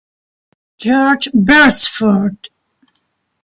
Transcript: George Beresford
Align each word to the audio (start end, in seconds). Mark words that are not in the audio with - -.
George 0.79 1.29
Beresford 1.31 2.49